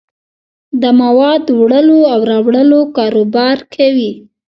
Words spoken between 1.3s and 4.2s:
دوړلو او راوړلو کاروبار کوي.